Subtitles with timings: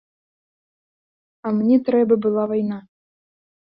[1.45, 2.85] А мне трэба была вайна.